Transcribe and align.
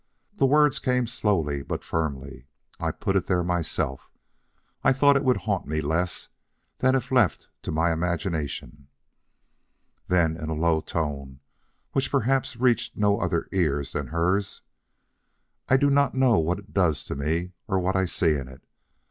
The 0.33 0.47
words 0.47 0.79
came 0.79 1.05
slowly 1.05 1.61
but 1.61 1.83
firmly. 1.83 2.47
"I 2.79 2.89
put 2.89 3.15
it 3.15 3.27
there 3.27 3.43
myself. 3.43 4.09
I 4.83 4.93
thought 4.93 5.15
it 5.15 5.23
would 5.23 5.37
haunt 5.37 5.67
me 5.67 5.79
less 5.79 6.29
than 6.79 6.95
if 6.95 7.11
left 7.11 7.49
to 7.61 7.71
my 7.71 7.93
imagination." 7.93 8.87
Then 10.07 10.37
in 10.37 10.49
a 10.49 10.55
low 10.55 10.81
tone 10.81 11.39
which 11.91 12.09
perhaps 12.09 12.57
reached 12.57 12.97
no 12.97 13.19
other 13.19 13.47
ears 13.51 13.91
than 13.93 14.07
hers: 14.07 14.63
"I 15.69 15.77
do 15.77 15.91
not 15.91 16.15
know 16.15 16.39
what 16.39 16.57
it 16.57 16.73
does 16.73 17.05
to 17.05 17.13
me; 17.15 17.51
or 17.67 17.77
what 17.77 17.95
I 17.95 18.05
see 18.05 18.33
in 18.33 18.47
it. 18.47 18.63